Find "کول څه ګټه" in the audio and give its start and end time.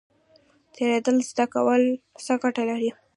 1.53-2.63